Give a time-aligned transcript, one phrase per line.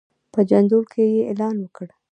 [0.33, 1.87] په جندول کې یې اعلان وکړ.